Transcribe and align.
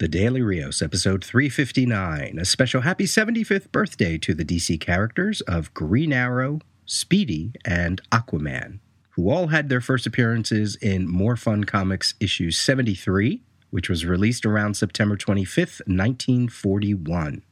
The 0.00 0.08
Daily 0.08 0.40
Rios, 0.40 0.80
episode 0.80 1.22
359, 1.22 2.38
a 2.38 2.44
special 2.46 2.80
happy 2.80 3.04
75th 3.04 3.70
birthday 3.70 4.16
to 4.16 4.32
the 4.32 4.46
DC 4.46 4.80
characters 4.80 5.42
of 5.42 5.74
Green 5.74 6.10
Arrow, 6.10 6.60
Speedy, 6.86 7.52
and 7.66 8.00
Aquaman, 8.10 8.78
who 9.10 9.28
all 9.28 9.48
had 9.48 9.68
their 9.68 9.82
first 9.82 10.06
appearances 10.06 10.76
in 10.76 11.06
More 11.06 11.36
Fun 11.36 11.64
Comics 11.64 12.14
issue 12.18 12.50
73, 12.50 13.42
which 13.68 13.90
was 13.90 14.06
released 14.06 14.46
around 14.46 14.72
September 14.72 15.18
25th, 15.18 15.82
1941. 15.86 17.42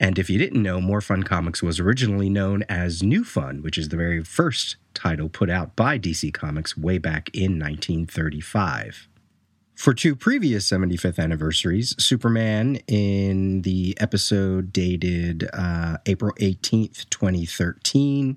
And 0.00 0.18
if 0.18 0.28
you 0.28 0.36
didn't 0.36 0.60
know, 0.60 0.80
More 0.80 1.00
Fun 1.00 1.22
Comics 1.22 1.62
was 1.62 1.78
originally 1.78 2.28
known 2.28 2.64
as 2.68 3.04
New 3.04 3.22
Fun, 3.22 3.62
which 3.62 3.78
is 3.78 3.90
the 3.90 3.96
very 3.96 4.24
first 4.24 4.74
title 4.94 5.28
put 5.28 5.48
out 5.48 5.76
by 5.76 5.96
DC 5.96 6.34
Comics 6.34 6.76
way 6.76 6.98
back 6.98 7.30
in 7.32 7.56
1935. 7.56 9.08
For 9.78 9.94
two 9.94 10.16
previous 10.16 10.68
75th 10.68 11.20
anniversaries, 11.20 11.94
Superman 12.02 12.80
in 12.88 13.62
the 13.62 13.96
episode 14.00 14.72
dated 14.72 15.48
uh, 15.52 15.98
April 16.04 16.32
18th, 16.40 17.08
2013, 17.10 18.36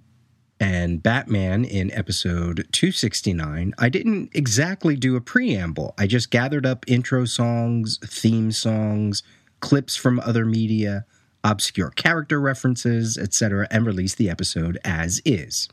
and 0.59 1.02
Batman 1.02 1.66
in 1.66 1.89
episode 1.93 2.67
269, 2.71 3.73
I 3.80 3.89
didn't 3.89 4.30
exactly 4.35 4.95
do 4.95 5.16
a 5.16 5.19
preamble. 5.21 5.95
I 5.97 6.05
just 6.05 6.30
gathered 6.30 6.67
up 6.67 6.85
intro 6.88 7.25
songs, 7.25 7.97
theme 8.05 8.52
songs, 8.52 9.23
clips 9.61 9.95
from 9.95 10.19
other 10.19 10.45
media, 10.45 11.05
obscure 11.44 11.89
character 11.89 12.39
references, 12.39 13.17
etc., 13.17 13.67
and 13.71 13.88
released 13.88 14.19
the 14.19 14.30
episode 14.30 14.77
as 14.83 15.19
is. 15.25 15.69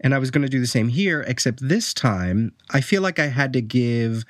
And 0.00 0.12
I 0.12 0.18
was 0.18 0.32
going 0.32 0.42
to 0.42 0.48
do 0.48 0.58
the 0.58 0.66
same 0.66 0.88
here, 0.88 1.22
except 1.28 1.68
this 1.68 1.94
time 1.94 2.52
I 2.70 2.80
feel 2.80 3.00
like 3.00 3.20
I 3.20 3.28
had 3.28 3.52
to 3.52 3.62
give 3.62 4.24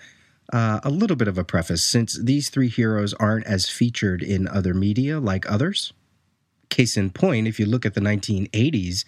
uh, 0.52 0.80
a 0.82 0.90
little 0.90 1.16
bit 1.16 1.28
of 1.28 1.38
a 1.38 1.44
preface 1.44 1.84
since 1.84 2.18
these 2.18 2.48
three 2.48 2.68
heroes 2.68 3.14
aren't 3.14 3.46
as 3.46 3.68
featured 3.68 4.22
in 4.22 4.46
other 4.48 4.74
media 4.74 5.18
like 5.18 5.50
others. 5.50 5.92
Case 6.68 6.96
in 6.96 7.10
point, 7.10 7.46
if 7.46 7.58
you 7.58 7.66
look 7.66 7.86
at 7.86 7.94
the 7.94 8.00
1980s, 8.00 9.04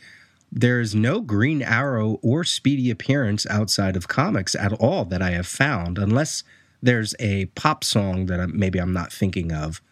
there's 0.51 0.95
no 0.95 1.21
Green 1.21 1.63
Arrow 1.63 2.19
or 2.23 2.45
Speedy 2.45 2.91
appearance 2.91 3.47
outside 3.47 3.97
of 3.97 4.09
comics 4.09 4.55
at 4.55 4.73
all 4.75 5.05
that 5.07 5.21
I 5.21 5.31
have 5.31 5.47
found, 5.47 5.99
unless 5.99 6.45
there's 6.81 7.15
a 7.19 7.47
pop 7.47 7.83
song 7.83 8.27
that 8.27 8.49
maybe 8.51 8.79
I'm 8.79 8.93
not 8.93 9.13
thinking 9.13 9.53
of, 9.53 9.83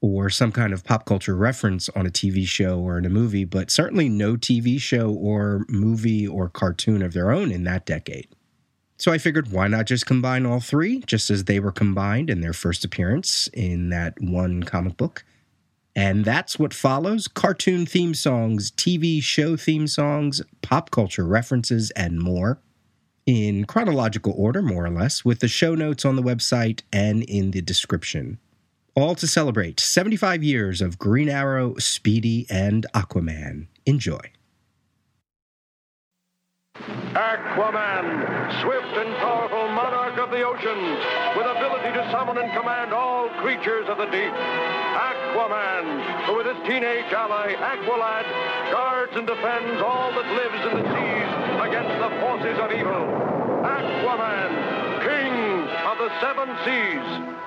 or 0.00 0.30
some 0.30 0.50
kind 0.50 0.72
of 0.72 0.84
pop 0.84 1.04
culture 1.04 1.36
reference 1.36 1.88
on 1.90 2.06
a 2.06 2.10
TV 2.10 2.46
show 2.46 2.78
or 2.78 2.96
in 2.98 3.04
a 3.04 3.10
movie, 3.10 3.44
but 3.44 3.70
certainly 3.70 4.08
no 4.08 4.36
TV 4.36 4.80
show 4.80 5.12
or 5.12 5.66
movie 5.68 6.26
or 6.26 6.48
cartoon 6.48 7.02
of 7.02 7.12
their 7.12 7.30
own 7.30 7.52
in 7.52 7.64
that 7.64 7.84
decade. 7.84 8.28
So 9.00 9.10
I 9.10 9.16
figured 9.16 9.50
why 9.50 9.66
not 9.66 9.86
just 9.86 10.04
combine 10.04 10.44
all 10.44 10.60
three, 10.60 11.00
just 11.06 11.30
as 11.30 11.44
they 11.44 11.58
were 11.58 11.72
combined 11.72 12.28
in 12.28 12.42
their 12.42 12.52
first 12.52 12.84
appearance 12.84 13.48
in 13.54 13.88
that 13.88 14.20
one 14.20 14.62
comic 14.62 14.98
book. 14.98 15.24
And 15.96 16.22
that's 16.22 16.58
what 16.58 16.74
follows 16.74 17.26
cartoon 17.26 17.86
theme 17.86 18.12
songs, 18.12 18.70
TV 18.70 19.22
show 19.22 19.56
theme 19.56 19.86
songs, 19.86 20.42
pop 20.60 20.90
culture 20.90 21.24
references, 21.24 21.90
and 21.92 22.20
more. 22.20 22.60
In 23.24 23.64
chronological 23.64 24.34
order, 24.36 24.60
more 24.60 24.84
or 24.84 24.90
less, 24.90 25.24
with 25.24 25.40
the 25.40 25.48
show 25.48 25.74
notes 25.74 26.04
on 26.04 26.16
the 26.16 26.22
website 26.22 26.82
and 26.92 27.22
in 27.22 27.52
the 27.52 27.62
description. 27.62 28.38
All 28.94 29.14
to 29.14 29.26
celebrate 29.26 29.80
75 29.80 30.44
years 30.44 30.82
of 30.82 30.98
Green 30.98 31.30
Arrow, 31.30 31.74
Speedy, 31.78 32.44
and 32.50 32.84
Aquaman. 32.94 33.68
Enjoy. 33.86 34.20
Aquaman, 37.12 38.62
swift 38.62 38.94
and 38.96 39.14
powerful 39.16 39.68
monarch 39.68 40.16
of 40.18 40.30
the 40.30 40.42
oceans, 40.42 40.98
with 41.36 41.46
ability 41.46 41.92
to 41.92 42.08
summon 42.10 42.38
and 42.38 42.52
command 42.52 42.92
all 42.92 43.28
creatures 43.42 43.88
of 43.88 43.98
the 43.98 44.06
deep. 44.06 44.32
Aquaman, 44.32 46.24
who 46.26 46.36
with 46.36 46.46
his 46.46 46.56
teenage 46.66 47.12
ally, 47.12 47.52
Aqualad, 47.52 48.24
guards 48.72 49.12
and 49.14 49.26
defends 49.26 49.82
all 49.82 50.10
that 50.12 50.28
lives 50.32 50.60
in 50.70 50.72
the 50.80 50.86
seas 50.88 51.30
against 51.66 51.96
the 52.00 52.10
forces 52.24 52.56
of 52.58 52.72
evil. 52.72 53.04
Aquaman, 53.66 54.50
king 55.04 55.34
of 55.84 55.98
the 55.98 56.10
seven 56.20 56.48
seas. 56.64 57.40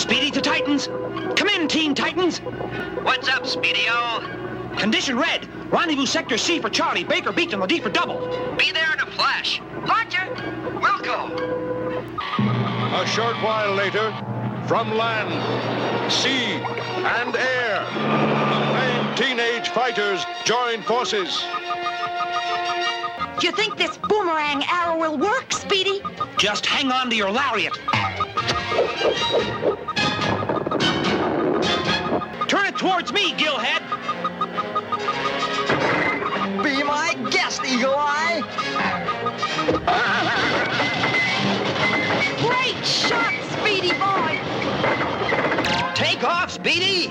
Speedy 0.00 0.30
to 0.30 0.40
Titans! 0.40 0.86
Come 1.36 1.48
in, 1.48 1.68
Teen 1.68 1.94
Titans! 1.94 2.38
What's 3.02 3.28
up, 3.28 3.42
Speedio? 3.42 4.78
Condition 4.78 5.18
red. 5.18 5.46
Rendezvous 5.70 6.06
Sector 6.06 6.38
C 6.38 6.58
for 6.58 6.70
Charlie. 6.70 7.04
Baker 7.04 7.32
Beach 7.32 7.52
on 7.52 7.60
the 7.60 7.66
D 7.66 7.80
for 7.80 7.90
double. 7.90 8.18
Be 8.56 8.72
there 8.72 8.90
in 8.94 9.00
a 9.00 9.10
flash. 9.10 9.60
Roger. 9.86 10.26
We'll 10.80 11.00
go. 11.00 11.26
A 12.94 13.06
short 13.06 13.36
while 13.42 13.74
later, 13.74 14.10
from 14.66 14.96
land, 14.96 15.30
sea, 16.10 16.54
and 17.04 17.36
air, 17.36 17.84
the 17.92 18.78
famed 18.80 19.18
teenage 19.18 19.68
fighters 19.68 20.24
join 20.46 20.80
forces. 20.80 21.44
Do 23.38 23.46
you 23.46 23.52
think 23.52 23.76
this 23.76 23.98
boomerang 23.98 24.64
arrow 24.70 24.98
will 24.98 25.18
work, 25.18 25.52
Speedy? 25.52 26.00
Just 26.38 26.64
hang 26.64 26.90
on 26.90 27.10
to 27.10 27.16
your 27.16 27.30
lariat. 27.30 27.78
Turn 32.70 32.76
it 32.76 32.78
towards 32.78 33.12
me, 33.12 33.32
Gillhead. 33.32 33.82
Be 36.62 36.82
my 36.84 37.14
guest, 37.30 37.62
Eagle 37.64 37.94
Eye. 37.96 38.42
Great 42.38 42.86
shot, 42.86 43.34
Speedy 43.58 43.92
boy. 43.92 44.38
Take 45.94 46.22
off, 46.22 46.50
Speedy. 46.50 47.08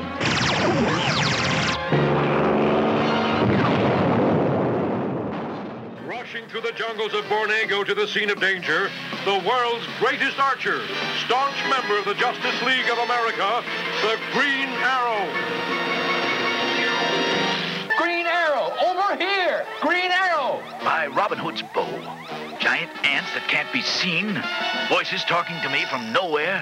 Rushing 6.05 6.47
through 6.47 6.61
the 6.61 6.71
jungles 6.73 7.13
of 7.13 7.27
Borneo 7.27 7.83
to 7.83 7.93
the 7.93 8.07
scene 8.07 8.29
of 8.29 8.39
danger, 8.39 8.89
the 9.25 9.43
world's 9.45 9.85
greatest 9.99 10.39
archer, 10.39 10.81
staunch 11.25 11.57
member 11.69 11.97
of 11.97 12.05
the 12.05 12.13
Justice 12.13 12.61
League 12.63 12.89
of 12.89 12.99
America, 12.99 13.63
the 14.03 14.17
Green 14.31 14.68
Arrow. 14.89 15.21
Green 17.97 18.25
Arrow, 18.25 18.73
over 18.89 19.15
here! 19.17 19.65
Green 19.81 20.09
Arrow! 20.09 20.63
By 20.83 21.05
Robin 21.07 21.37
Hood's 21.37 21.61
bow. 21.61 21.87
Giant 22.59 22.89
ants 23.05 23.31
that 23.33 23.45
can't 23.47 23.71
be 23.71 23.81
seen. 23.81 24.41
Voices 24.89 25.23
talking 25.25 25.61
to 25.61 25.69
me 25.69 25.85
from 25.85 26.11
nowhere. 26.11 26.59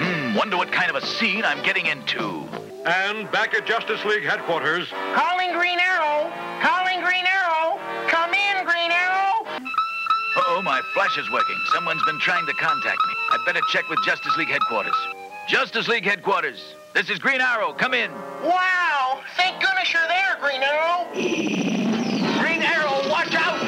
Hmm, 0.00 0.34
wonder 0.34 0.56
what 0.56 0.72
kind 0.72 0.88
of 0.88 0.96
a 0.96 1.04
scene 1.04 1.44
I'm 1.44 1.62
getting 1.62 1.86
into. 1.86 2.48
And 2.86 3.30
back 3.30 3.52
at 3.52 3.66
Justice 3.66 4.02
League 4.04 4.24
headquarters, 4.24 4.88
Calling 5.14 5.52
Green 5.52 5.78
Arrow! 5.78 6.30
Calling 6.62 6.85
flash 10.94 11.18
is 11.18 11.30
working. 11.30 11.56
Someone's 11.72 12.02
been 12.04 12.18
trying 12.18 12.46
to 12.46 12.52
contact 12.54 12.98
me. 13.06 13.14
I'd 13.32 13.44
better 13.44 13.60
check 13.70 13.88
with 13.88 13.98
Justice 14.04 14.36
League 14.36 14.48
headquarters. 14.48 14.94
Justice 15.48 15.88
League 15.88 16.04
headquarters. 16.04 16.74
This 16.94 17.10
is 17.10 17.18
Green 17.18 17.40
Arrow. 17.40 17.72
Come 17.72 17.94
in. 17.94 18.10
Wow! 18.42 19.20
Thank 19.36 19.60
goodness 19.62 19.92
you're 19.92 20.06
there, 20.08 20.36
Green 20.40 20.62
Arrow! 20.62 21.06
Green 22.40 22.62
Arrow, 22.62 23.08
watch 23.08 23.34
out! 23.34 23.60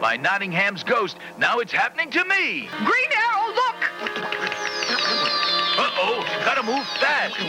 By 0.00 0.16
Nottingham's 0.16 0.84
ghost. 0.84 1.16
Now 1.38 1.58
it's 1.58 1.72
happening 1.72 2.10
to 2.10 2.24
me. 2.24 2.68
Green 2.84 3.12
Arrow, 3.16 3.48
look! 3.54 3.90
Uh-oh, 5.76 6.24
gotta 6.44 6.62
move 6.62 6.86
fast. 7.00 7.40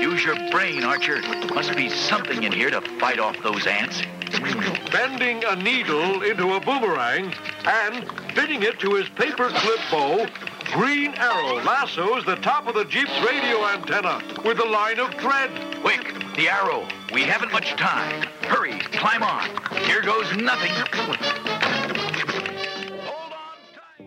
Use 0.00 0.22
your 0.24 0.36
brain, 0.50 0.84
Archer. 0.84 1.20
Must 1.54 1.74
be 1.74 1.88
something 1.88 2.44
in 2.44 2.52
here 2.52 2.70
to 2.70 2.80
fight 3.00 3.18
off 3.18 3.36
those 3.42 3.66
ants. 3.66 4.02
Bending 4.90 5.44
a 5.44 5.56
needle 5.56 6.22
into 6.22 6.54
a 6.54 6.60
boomerang 6.60 7.32
and 7.64 8.10
fitting 8.34 8.62
it 8.62 8.78
to 8.80 8.94
his 8.94 9.08
paperclip 9.10 9.90
bow, 9.90 10.26
Green 10.72 11.14
Arrow 11.14 11.62
lassos 11.62 12.24
the 12.24 12.36
top 12.36 12.66
of 12.66 12.74
the 12.74 12.84
Jeep's 12.84 13.18
radio 13.24 13.64
antenna 13.66 14.20
with 14.44 14.58
a 14.60 14.64
line 14.64 14.98
of 14.98 15.14
thread. 15.14 15.50
Quick, 15.80 16.12
the 16.36 16.48
arrow. 16.48 16.86
We 17.12 17.22
haven't 17.22 17.52
much 17.52 17.70
time. 17.76 18.26
Hurry, 18.42 18.78
climb 18.92 19.22
on. 19.22 19.48
Here 19.84 20.02
goes 20.02 20.34
nothing. 20.36 20.72
Hold 23.04 23.32
on 23.32 23.58
tight. 23.74 24.06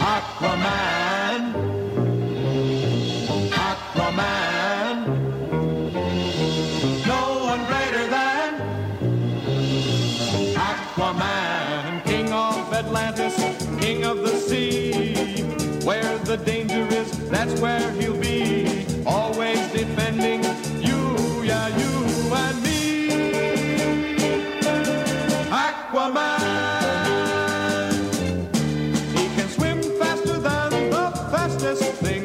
Aquaman. 0.00 0.56
Aquaman. 0.62 1.05
where 17.60 17.90
he'll 17.92 18.16
be, 18.18 18.84
always 19.06 19.58
defending 19.72 20.42
you, 20.82 21.42
yeah, 21.42 21.68
you 21.80 21.92
and 22.42 22.62
me. 22.62 23.08
Aquaman, 25.50 26.72
he 29.16 29.24
can 29.36 29.48
swim 29.48 29.80
faster 29.98 30.38
than 30.38 30.90
the 30.90 31.10
fastest 31.32 31.84
thing 32.04 32.24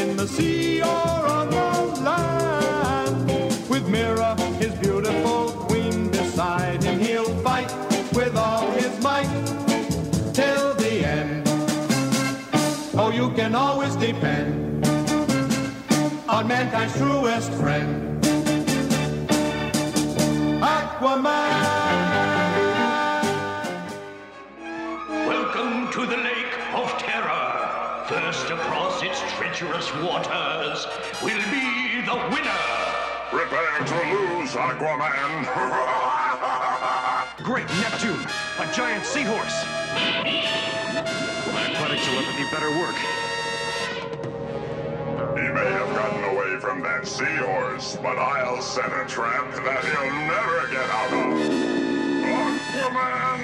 in 0.00 0.16
the 0.16 0.26
sea 0.26 0.82
or 0.82 1.26
on 1.38 1.50
the 1.50 2.00
land. 2.02 3.30
With 3.68 3.86
Mera, 3.88 4.34
his 4.58 4.72
beautiful 4.74 5.52
queen, 5.68 6.10
beside 6.10 6.82
him, 6.82 6.98
he'll 6.98 7.34
fight 7.42 7.70
with 8.12 8.36
all 8.36 8.70
his 8.72 9.00
might 9.02 9.30
till 10.34 10.74
the 10.74 11.04
end. 11.04 11.42
Oh, 12.94 13.10
you 13.10 13.30
can 13.30 13.54
always 13.54 13.96
depend 13.96 14.41
on 16.42 16.48
mankind's 16.48 16.96
truest 16.96 17.52
friend. 17.52 18.24
Aquaman! 20.62 21.22
Welcome 25.08 25.90
to 25.92 26.06
the 26.06 26.16
Lake 26.16 26.54
of 26.74 26.88
Terror. 26.98 28.04
First 28.08 28.50
across 28.50 29.02
its 29.02 29.20
treacherous 29.36 29.94
waters 29.96 30.86
will 31.22 31.42
be 31.50 32.00
the 32.06 32.16
winner. 32.32 32.62
Prepare 33.30 33.78
to 33.86 33.98
lose, 34.12 34.52
Aquaman. 34.52 35.46
Great 37.44 37.68
Neptune! 37.80 38.26
A 38.58 38.66
giant 38.72 39.04
seahorse! 39.04 39.64
Aquatic 41.70 42.00
telepathy 42.00 42.44
better 42.50 42.70
work. 42.80 42.96
he 45.36 45.48
may 45.48 45.64
have 45.64 45.88
gotten 45.88 45.90
away 45.90 45.91
from 46.62 46.80
that 46.80 47.04
seahorse, 47.04 47.96
but 47.96 48.16
I'll 48.16 48.62
set 48.62 48.86
a 48.86 49.04
trap 49.08 49.50
that 49.66 49.82
he'll 49.82 50.14
never 50.30 50.70
get 50.70 50.86
out 50.94 51.10
of. 51.10 51.34
Aquaman! 52.22 53.42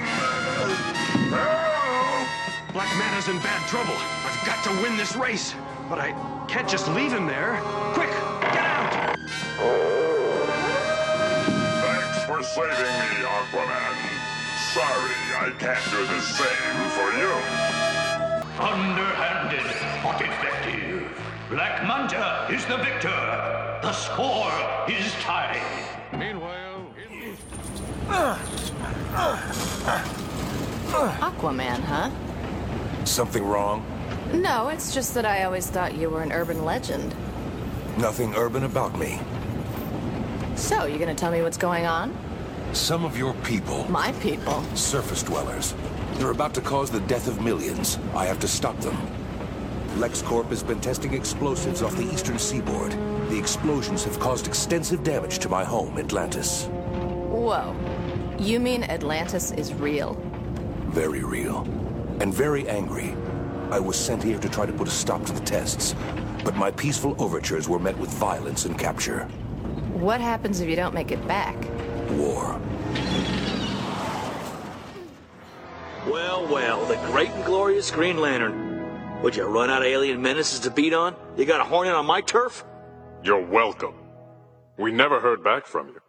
Help! 1.27 2.71
Black 2.71 2.87
Manta's 2.95 3.27
in 3.27 3.37
bad 3.39 3.59
trouble. 3.67 3.97
I've 4.23 4.39
got 4.47 4.63
to 4.63 4.71
win 4.81 4.95
this 4.95 5.17
race. 5.17 5.53
But 5.89 5.99
I 5.99 6.15
can't 6.47 6.69
just 6.69 6.87
leave 6.95 7.11
him 7.11 7.27
there. 7.27 7.59
Quick, 7.91 8.09
get 8.55 8.63
out! 8.63 9.19
Thanks 11.83 12.23
for 12.23 12.41
saving 12.41 12.95
me, 13.03 13.11
Aquaman. 13.27 13.99
Sorry, 14.71 15.19
I 15.43 15.51
can't 15.59 15.83
do 15.91 16.07
the 16.07 16.21
same 16.23 16.87
for 16.95 17.11
you. 17.19 17.35
Underhanded, 18.63 19.67
but 20.03 20.21
effective. 20.21 20.78
Black 21.49 21.81
Manta 21.87 22.47
is 22.53 22.63
the 22.67 22.77
victor. 22.77 23.09
The 23.81 23.91
score 23.91 24.51
is 24.87 25.11
tied. 25.13 25.59
Meanwhile, 26.15 26.85
Aquaman, 31.17 31.81
huh? 31.81 32.11
Something 33.03 33.43
wrong? 33.43 33.83
No, 34.31 34.67
it's 34.67 34.93
just 34.93 35.15
that 35.15 35.25
I 35.25 35.43
always 35.43 35.65
thought 35.65 35.95
you 35.95 36.11
were 36.11 36.21
an 36.21 36.31
urban 36.31 36.65
legend. 36.65 37.15
Nothing 37.97 38.35
urban 38.35 38.65
about 38.65 38.99
me. 38.99 39.19
So, 40.55 40.85
you 40.85 40.99
gonna 40.99 41.15
tell 41.15 41.31
me 41.31 41.41
what's 41.41 41.57
going 41.57 41.87
on? 41.87 42.15
Some 42.73 43.03
of 43.03 43.17
your 43.17 43.33
people, 43.43 43.89
My 43.89 44.11
people. 44.21 44.63
surface 44.75 45.23
dwellers, 45.23 45.73
they're 46.19 46.29
about 46.29 46.53
to 46.53 46.61
cause 46.61 46.91
the 46.91 46.99
death 47.01 47.27
of 47.27 47.41
millions. 47.41 47.97
I 48.13 48.27
have 48.27 48.39
to 48.41 48.47
stop 48.47 48.79
them. 48.81 49.18
LexCorp 49.95 50.45
has 50.49 50.63
been 50.63 50.79
testing 50.79 51.13
explosives 51.13 51.81
off 51.81 51.95
the 51.95 52.09
eastern 52.13 52.37
seaboard. 52.37 52.91
The 53.29 53.37
explosions 53.37 54.03
have 54.03 54.19
caused 54.19 54.47
extensive 54.47 55.03
damage 55.03 55.39
to 55.39 55.49
my 55.49 55.63
home, 55.63 55.97
Atlantis. 55.97 56.65
Whoa. 57.29 57.75
You 58.37 58.59
mean 58.59 58.83
Atlantis 58.83 59.51
is 59.51 59.73
real? 59.73 60.13
Very 60.89 61.23
real. 61.23 61.61
And 62.21 62.33
very 62.33 62.69
angry. 62.69 63.15
I 63.71 63.79
was 63.79 63.97
sent 63.97 64.23
here 64.23 64.39
to 64.39 64.49
try 64.49 64.65
to 64.65 64.73
put 64.73 64.87
a 64.87 64.91
stop 64.91 65.25
to 65.25 65.33
the 65.33 65.41
tests. 65.41 65.95
But 66.45 66.55
my 66.55 66.71
peaceful 66.71 67.15
overtures 67.21 67.67
were 67.67 67.79
met 67.79 67.97
with 67.97 68.09
violence 68.11 68.65
and 68.65 68.77
capture. 68.77 69.25
What 69.93 70.21
happens 70.21 70.61
if 70.61 70.69
you 70.69 70.75
don't 70.75 70.93
make 70.93 71.11
it 71.11 71.27
back? 71.27 71.55
War. 72.11 72.59
Well, 76.07 76.47
well, 76.47 76.85
the 76.85 76.95
great 77.11 77.29
and 77.29 77.43
glorious 77.43 77.91
Green 77.91 78.17
Lantern. 78.17 78.68
Would 79.21 79.35
you 79.35 79.43
run 79.45 79.69
out 79.69 79.81
of 79.81 79.87
alien 79.87 80.21
menaces 80.21 80.61
to 80.61 80.71
beat 80.71 80.93
on? 80.93 81.15
You 81.35 81.45
got 81.45 81.59
a 81.59 81.65
hornet 81.65 81.93
on 81.93 82.05
my 82.05 82.21
turf? 82.21 82.63
you're 83.21 83.45
welcome. 83.45 83.93
We 84.77 84.93
never 84.93 85.19
heard 85.19 85.43
back 85.43 85.65
from 85.65 85.89
you. 85.89 85.99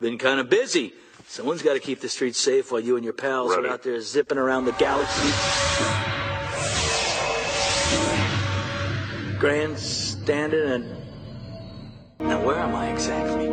Been 0.00 0.18
kind 0.18 0.38
of 0.38 0.48
busy. 0.48 0.92
Someone's 1.26 1.62
got 1.62 1.74
to 1.74 1.80
keep 1.80 2.00
the 2.00 2.08
streets 2.08 2.38
safe 2.38 2.70
while 2.70 2.80
you 2.80 2.94
and 2.94 3.04
your 3.04 3.12
pals 3.12 3.56
Ready. 3.56 3.68
are 3.68 3.72
out 3.72 3.82
there 3.82 4.00
zipping 4.00 4.38
around 4.38 4.66
the 4.66 4.72
galaxy. 4.72 5.32
Grandstanding 9.38 10.70
and. 10.70 10.96
Now, 12.20 12.44
where 12.46 12.58
am 12.60 12.74
I 12.74 12.90
exactly? 12.90 13.48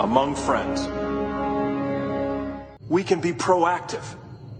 among 0.00 0.34
friends. 0.34 0.88
We 2.88 3.04
can 3.04 3.20
be 3.20 3.32
proactive. 3.32 4.02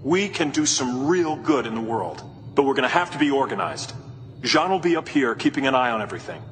We 0.05 0.29
can 0.29 0.51
do 0.51 0.67
some 0.67 1.07
real 1.07 1.35
good 1.37 1.67
in 1.67 1.75
the 1.75 1.81
world. 1.81 2.23
But 2.55 2.65
we're 2.65 2.75
going 2.75 2.83
to 2.83 2.89
have 2.89 3.13
to 3.13 3.19
be 3.19 3.31
organized. 3.31 3.93
J'onn 4.43 4.71
will 4.71 4.81
be 4.81 4.97
up 4.97 5.09
here 5.09 5.35
keeping 5.35 5.67
an 5.67 5.75
eye 5.75 5.91
on 5.91 6.03
everything. 6.03 6.43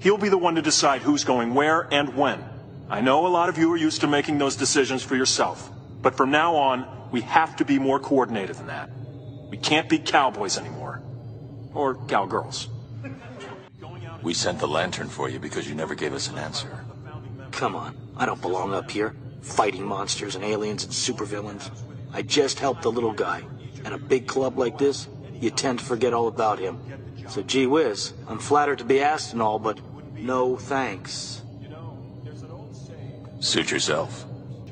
He'll 0.00 0.18
be 0.18 0.28
the 0.28 0.38
one 0.38 0.56
to 0.56 0.62
decide 0.62 1.02
who's 1.02 1.24
going 1.24 1.54
where 1.54 1.82
and 1.92 2.16
when. 2.16 2.44
I 2.88 3.00
know 3.00 3.26
a 3.26 3.28
lot 3.28 3.48
of 3.48 3.58
you 3.58 3.72
are 3.72 3.76
used 3.76 4.00
to 4.02 4.06
making 4.06 4.38
those 4.38 4.56
decisions 4.56 5.02
for 5.02 5.16
yourself. 5.16 5.70
But 6.02 6.16
from 6.16 6.30
now 6.30 6.56
on, 6.56 6.86
we 7.10 7.22
have 7.22 7.56
to 7.56 7.64
be 7.64 7.78
more 7.78 7.98
coordinated 7.98 8.56
than 8.56 8.66
that. 8.68 8.90
We 9.50 9.56
can't 9.56 9.88
be 9.88 9.98
cowboys 9.98 10.58
anymore. 10.58 11.02
Or 11.74 11.94
cowgirls. 12.06 12.68
We 14.22 14.34
sent 14.34 14.58
the 14.58 14.68
lantern 14.68 15.08
for 15.08 15.28
you 15.28 15.38
because 15.38 15.68
you 15.68 15.74
never 15.74 15.94
gave 15.94 16.12
us 16.12 16.28
an 16.28 16.38
answer. 16.38 16.84
Come 17.52 17.76
on, 17.76 17.96
I 18.16 18.26
don't 18.26 18.40
belong 18.40 18.74
up 18.74 18.90
here, 18.90 19.14
fighting 19.40 19.84
monsters 19.84 20.34
and 20.34 20.44
aliens 20.44 20.84
and 20.84 20.92
supervillains. 20.92 21.70
I 22.12 22.22
just 22.22 22.58
helped 22.58 22.82
the 22.82 22.90
little 22.90 23.12
guy. 23.12 23.42
and 23.86 23.94
a 23.94 23.98
big 23.98 24.26
club 24.26 24.58
like 24.58 24.78
this, 24.78 25.06
you 25.40 25.50
tend 25.50 25.78
to 25.78 25.84
forget 25.84 26.14
all 26.14 26.28
about 26.28 26.58
him. 26.58 26.78
So 27.28 27.42
gee 27.42 27.66
whiz, 27.66 28.12
I'm 28.28 28.38
flattered 28.38 28.78
to 28.78 28.84
be 28.84 29.00
asked 29.00 29.32
and 29.32 29.42
all, 29.42 29.58
but 29.58 29.78
no 30.14 30.56
thanks. 30.56 31.42
Suit 33.40 33.70
yourself. 33.70 34.24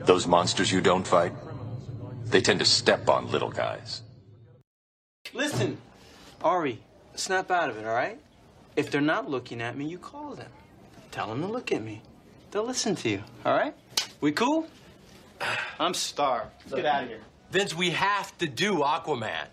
Those 0.05 0.27
monsters 0.27 0.71
you 0.71 0.81
don't 0.81 1.07
fight, 1.07 1.33
they 2.27 2.41
tend 2.41 2.59
to 2.61 2.65
step 2.65 3.09
on 3.09 3.31
little 3.31 3.51
guys. 3.51 4.03
Listen, 5.33 5.79
Ari, 6.43 6.81
snap 7.15 7.51
out 7.51 7.71
of 7.71 7.77
it, 7.77 7.87
all 7.87 7.95
right? 7.95 8.21
If 8.77 8.91
they're 8.91 9.01
not 9.01 9.31
looking 9.31 9.61
at 9.61 9.77
me, 9.77 9.87
you 9.87 9.99
call 9.99 10.35
them. 10.35 10.51
Tell 11.11 11.29
them 11.29 11.41
to 11.43 11.47
look 11.47 11.73
at 11.73 11.83
me. 11.83 12.03
They'll 12.51 12.65
listen 12.65 12.95
to 12.97 13.09
you, 13.09 13.23
all 13.45 13.57
right? 13.57 13.75
We 14.21 14.33
cool? 14.33 14.67
I'm 15.79 15.95
starved. 15.95 16.51
Let's 16.67 16.75
get 16.75 16.87
out 16.87 17.03
of 17.05 17.09
here. 17.09 17.21
Vince, 17.51 17.75
we 17.75 17.91
have 17.91 18.37
to 18.39 18.47
do 18.47 18.79
Aquaman. 18.79 19.47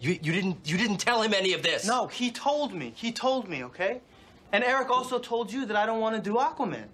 You, 0.00 0.18
you 0.22 0.32
didn't 0.32 0.56
you 0.64 0.78
didn't 0.78 0.96
tell 0.96 1.20
him 1.20 1.34
any 1.34 1.52
of 1.52 1.62
this. 1.62 1.86
No, 1.86 2.06
he 2.06 2.30
told 2.30 2.72
me. 2.72 2.92
He 2.96 3.12
told 3.12 3.48
me, 3.48 3.64
okay? 3.64 4.00
And 4.52 4.64
Eric 4.64 4.90
also 4.90 5.18
told 5.18 5.52
you 5.52 5.66
that 5.66 5.76
I 5.76 5.84
don't 5.86 6.00
want 6.00 6.16
to 6.16 6.22
do 6.22 6.36
Aquaman. 6.36 6.86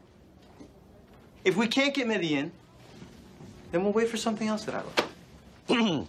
If 1.44 1.56
we 1.56 1.68
can't 1.68 1.94
get 1.94 2.08
Mitty 2.08 2.34
in, 2.34 2.50
then 3.70 3.84
we'll 3.84 3.92
wait 3.92 4.08
for 4.08 4.16
something 4.16 4.48
else 4.48 4.64
that 4.64 4.74
I 4.74 4.82
like. 4.82 6.06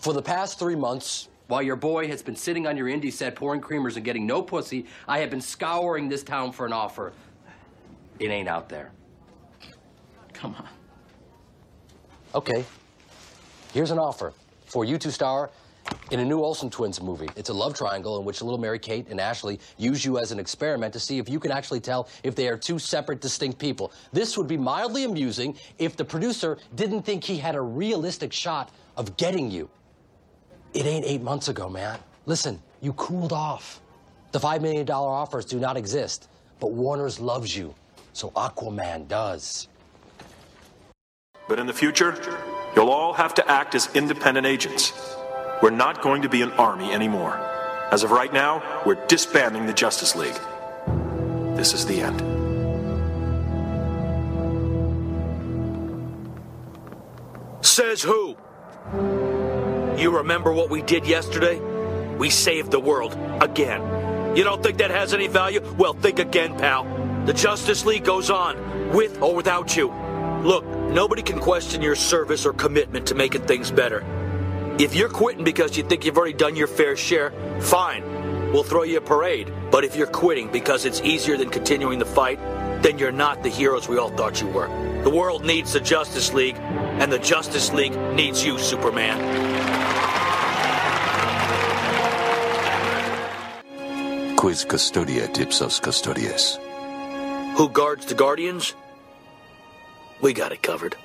For 0.00 0.12
the 0.12 0.22
past 0.22 0.58
three 0.60 0.76
months, 0.76 1.28
while 1.48 1.62
your 1.62 1.74
boy 1.74 2.06
has 2.06 2.22
been 2.22 2.36
sitting 2.36 2.64
on 2.66 2.76
your 2.76 2.86
indie 2.86 3.12
set 3.12 3.34
pouring 3.34 3.60
creamers 3.60 3.96
and 3.96 4.04
getting 4.04 4.24
no 4.24 4.40
pussy, 4.40 4.86
I 5.08 5.18
have 5.18 5.30
been 5.30 5.40
scouring 5.40 6.08
this 6.08 6.22
town 6.22 6.52
for 6.52 6.64
an 6.64 6.72
offer. 6.72 7.12
It 8.20 8.28
ain't 8.28 8.48
out 8.48 8.68
there. 8.68 8.92
Come 10.32 10.54
on. 10.54 10.68
Okay. 12.36 12.64
Here's 13.72 13.90
an 13.90 13.98
offer 13.98 14.32
for 14.66 14.84
you 14.84 14.98
to 14.98 15.10
star 15.10 15.50
in 16.10 16.20
a 16.20 16.24
new 16.24 16.42
Olsen 16.42 16.70
Twins 16.70 17.00
movie. 17.00 17.28
It's 17.36 17.50
a 17.50 17.54
love 17.54 17.74
triangle 17.74 18.18
in 18.18 18.24
which 18.24 18.42
little 18.42 18.58
Mary 18.58 18.78
Kate 18.78 19.06
and 19.08 19.20
Ashley 19.20 19.60
use 19.76 20.04
you 20.04 20.18
as 20.18 20.32
an 20.32 20.38
experiment 20.38 20.92
to 20.92 21.00
see 21.00 21.18
if 21.18 21.28
you 21.28 21.38
can 21.38 21.50
actually 21.50 21.80
tell 21.80 22.08
if 22.22 22.34
they 22.34 22.48
are 22.48 22.56
two 22.56 22.78
separate, 22.78 23.20
distinct 23.20 23.58
people. 23.58 23.92
This 24.12 24.36
would 24.36 24.48
be 24.48 24.56
mildly 24.56 25.04
amusing 25.04 25.56
if 25.78 25.96
the 25.96 26.04
producer 26.04 26.58
didn't 26.74 27.02
think 27.02 27.24
he 27.24 27.38
had 27.38 27.54
a 27.54 27.60
realistic 27.60 28.32
shot 28.32 28.70
of 28.96 29.16
getting 29.16 29.50
you. 29.50 29.68
It 30.74 30.86
ain't 30.86 31.04
eight 31.04 31.22
months 31.22 31.48
ago, 31.48 31.68
man. 31.68 31.98
Listen, 32.26 32.60
you 32.80 32.92
cooled 32.94 33.32
off. 33.32 33.80
The 34.32 34.38
$5 34.38 34.60
million 34.60 34.88
offers 34.90 35.44
do 35.44 35.58
not 35.58 35.76
exist, 35.76 36.28
but 36.60 36.72
Warner's 36.72 37.20
loves 37.20 37.56
you, 37.56 37.74
so 38.12 38.30
Aquaman 38.30 39.08
does. 39.08 39.68
But 41.48 41.60
in 41.60 41.66
the 41.66 41.72
future, 41.72 42.12
you'll 42.76 42.90
all 42.90 43.14
have 43.14 43.34
to 43.34 43.50
act 43.50 43.74
as 43.74 43.88
independent 43.96 44.46
agents. 44.46 44.92
We're 45.62 45.70
not 45.70 46.02
going 46.02 46.22
to 46.22 46.28
be 46.28 46.42
an 46.42 46.52
army 46.52 46.92
anymore. 46.92 47.36
As 47.90 48.02
of 48.02 48.10
right 48.10 48.32
now, 48.32 48.82
we're 48.84 49.06
disbanding 49.06 49.66
the 49.66 49.72
Justice 49.72 50.14
League. 50.14 50.38
This 51.56 51.72
is 51.72 51.86
the 51.86 52.02
end. 52.02 52.20
Says 57.64 58.02
who? 58.02 58.36
You 60.00 60.18
remember 60.18 60.52
what 60.52 60.68
we 60.68 60.82
did 60.82 61.06
yesterday? 61.06 61.58
We 62.18 62.28
saved 62.28 62.70
the 62.70 62.80
world 62.80 63.16
again. 63.40 64.36
You 64.36 64.44
don't 64.44 64.62
think 64.62 64.78
that 64.78 64.90
has 64.90 65.14
any 65.14 65.28
value? 65.28 65.60
Well, 65.78 65.94
think 65.94 66.18
again, 66.18 66.58
pal. 66.58 66.84
The 67.24 67.32
Justice 67.32 67.86
League 67.86 68.04
goes 68.04 68.30
on, 68.30 68.90
with 68.90 69.22
or 69.22 69.34
without 69.34 69.76
you. 69.76 69.88
Look, 70.42 70.64
nobody 70.94 71.22
can 71.22 71.38
question 71.38 71.82
your 71.82 71.94
service 71.94 72.46
or 72.46 72.52
commitment 72.52 73.06
to 73.06 73.14
making 73.14 73.42
things 73.42 73.70
better. 73.70 74.04
If 74.78 74.94
you're 74.94 75.08
quitting 75.08 75.44
because 75.44 75.76
you 75.76 75.82
think 75.82 76.04
you've 76.04 76.18
already 76.18 76.34
done 76.34 76.54
your 76.54 76.66
fair 76.66 76.96
share, 76.96 77.32
fine. 77.60 78.52
We'll 78.52 78.62
throw 78.62 78.82
you 78.82 78.98
a 78.98 79.00
parade. 79.00 79.52
But 79.70 79.84
if 79.84 79.96
you're 79.96 80.06
quitting 80.06 80.50
because 80.52 80.84
it's 80.84 81.00
easier 81.00 81.36
than 81.36 81.50
continuing 81.50 81.98
the 81.98 82.04
fight, 82.04 82.38
then 82.82 82.98
you're 82.98 83.12
not 83.12 83.42
the 83.42 83.48
heroes 83.48 83.88
we 83.88 83.98
all 83.98 84.10
thought 84.10 84.40
you 84.40 84.48
were. 84.48 84.68
The 85.02 85.10
world 85.10 85.44
needs 85.44 85.72
the 85.72 85.80
Justice 85.80 86.32
League, 86.32 86.56
and 86.56 87.10
the 87.12 87.18
Justice 87.18 87.72
League 87.72 87.96
needs 88.14 88.44
you, 88.44 88.58
Superman. 88.58 89.16
Quis 94.36 94.64
custodiet 94.64 95.38
ipsos 95.38 95.80
custodes. 95.80 96.58
Who 97.56 97.68
guards 97.70 98.06
the 98.06 98.14
Guardians? 98.14 98.74
We 100.20 100.32
got 100.32 100.52
it 100.52 100.62
covered. 100.62 100.96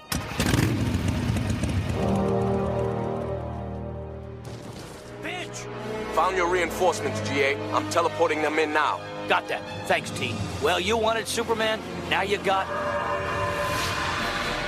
Bitch! 5.22 5.66
Found 6.16 6.38
your 6.38 6.48
reinforcements, 6.48 7.20
GA. 7.30 7.56
I'm 7.72 7.90
teleporting 7.90 8.42
them 8.42 8.58
in 8.58 8.74
now. 8.74 9.00
Got 9.28 9.48
that. 9.50 9.62
Thanks, 9.88 10.12
T. 10.12 10.34
Well, 10.64 10.80
you 10.80 10.98
wanted 10.98 11.28
Superman. 11.28 11.80
Now 12.10 12.22
you 12.22 12.38
got 12.38 12.68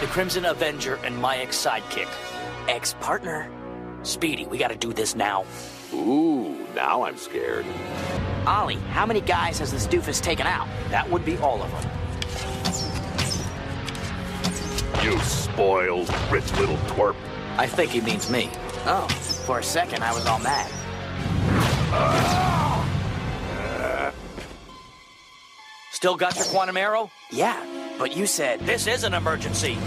the 0.01 0.07
Crimson 0.07 0.45
Avenger 0.45 0.95
and 1.03 1.17
my 1.17 1.37
ex-sidekick. 1.37 2.09
Ex-partner. 2.67 3.49
Speedy, 4.03 4.45
we 4.45 4.57
gotta 4.57 4.75
do 4.75 4.91
this 4.91 5.15
now. 5.15 5.45
Ooh, 5.93 6.57
now 6.75 7.03
I'm 7.03 7.15
scared. 7.15 7.65
Ollie, 8.45 8.75
how 8.91 9.05
many 9.05 9.21
guys 9.21 9.59
has 9.59 9.71
this 9.71 9.87
doofus 9.87 10.21
taken 10.21 10.45
out? 10.45 10.67
That 10.89 11.09
would 11.09 11.23
be 11.23 11.37
all 11.37 11.61
of 11.61 11.71
them. 11.71 11.89
You 15.03 15.19
spoiled, 15.19 16.09
rich 16.31 16.49
little 16.53 16.77
twerp. 16.87 17.15
I 17.57 17.67
think 17.67 17.91
he 17.91 17.99
means 17.99 18.29
me. 18.29 18.49
Oh, 18.85 19.05
for 19.45 19.59
a 19.59 19.63
second 19.63 20.01
I 20.01 20.13
was 20.13 20.25
all 20.25 20.39
mad. 20.39 20.71
Still 25.91 26.15
got 26.15 26.37
your 26.37 26.45
quantum 26.45 26.77
arrow? 26.77 27.11
Yeah, 27.31 27.61
but 27.99 28.15
you 28.15 28.25
said... 28.25 28.61
This 28.61 28.87
is 28.87 29.03
an 29.03 29.13
emergency. 29.13 29.77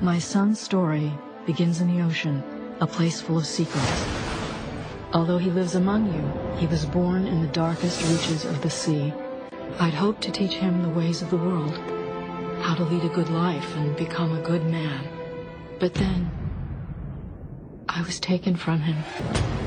My 0.00 0.18
son's 0.18 0.58
story 0.58 1.12
begins 1.46 1.80
in 1.80 1.94
the 1.94 2.02
ocean, 2.02 2.42
a 2.80 2.86
place 2.86 3.20
full 3.20 3.38
of 3.38 3.46
secrets. 3.46 4.04
Although 5.12 5.38
he 5.38 5.50
lives 5.50 5.74
among 5.74 6.12
you, 6.12 6.58
he 6.58 6.66
was 6.66 6.84
born 6.84 7.26
in 7.26 7.40
the 7.40 7.48
darkest 7.48 8.02
reaches 8.02 8.44
of 8.44 8.60
the 8.62 8.70
sea. 8.70 9.12
I'd 9.78 9.94
hoped 9.94 10.22
to 10.22 10.30
teach 10.30 10.54
him 10.54 10.82
the 10.82 10.88
ways 10.88 11.22
of 11.22 11.30
the 11.30 11.36
world, 11.36 11.76
how 12.62 12.74
to 12.74 12.84
lead 12.84 13.04
a 13.04 13.14
good 13.14 13.30
life 13.30 13.76
and 13.76 13.96
become 13.96 14.36
a 14.36 14.42
good 14.42 14.64
man. 14.66 15.06
But 15.78 15.94
then, 15.94 16.30
I 17.88 18.02
was 18.02 18.18
taken 18.18 18.56
from 18.56 18.80
him. 18.80 19.63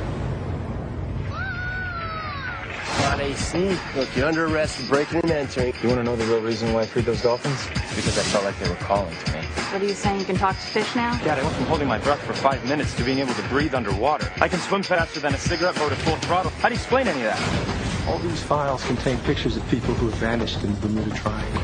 On 3.08 3.22
AC. 3.22 3.78
Look, 3.96 4.14
you're 4.18 4.28
under 4.28 4.48
arrest 4.48 4.76
for 4.78 4.88
breaking 4.90 5.22
and 5.22 5.32
entering. 5.32 5.74
You 5.82 5.88
want 5.88 6.00
to 6.00 6.04
know 6.04 6.18
the 6.18 6.26
real 6.26 6.42
reason 6.42 6.74
why 6.74 6.82
I 6.82 6.86
freed 6.86 7.06
those 7.06 7.22
dolphins? 7.22 7.66
Because 7.96 8.18
I 8.18 8.22
felt 8.24 8.44
like 8.44 8.60
they 8.60 8.68
were 8.68 8.76
calling 8.76 9.16
to 9.16 9.32
me. 9.32 9.40
What 9.40 9.82
are 9.82 9.86
you 9.86 9.94
saying? 9.94 10.20
You 10.20 10.26
can 10.26 10.36
talk 10.36 10.56
to 10.56 10.62
fish 10.62 10.94
now? 10.94 11.18
Dad, 11.24 11.40
I 11.40 11.44
went 11.44 11.56
from 11.56 11.66
holding 11.68 11.88
my 11.88 12.00
breath 12.00 12.22
for 12.22 12.34
five 12.34 12.64
minutes 12.68 12.94
to 12.96 13.04
being 13.06 13.20
able 13.20 13.34
to 13.34 13.42
breathe 13.44 13.74
underwater. 13.74 14.30
I 14.42 14.50
can 14.50 14.60
swim 14.60 14.84
faster 14.84 15.22
than 15.22 15.34
a 15.34 15.38
cigarette 15.38 15.76
boat 15.76 15.94
at 15.94 15.98
full 16.00 16.18
throttle. 16.18 16.52
How 16.52 16.68
do 16.68 16.76
you 16.76 16.80
explain 16.80 17.08
any 17.08 17.22
of 17.22 17.28
that? 17.28 18.08
All 18.10 18.20
these 18.20 18.44
files 18.44 18.84
contain 18.86 19.18
pictures 19.20 19.56
of 19.56 19.66
people 19.70 19.94
who 19.94 20.10
have 20.10 20.20
vanished 20.20 20.62
in 20.64 20.74
the 20.74 20.80
Bermuda 20.82 21.16
Triangle. 21.16 21.62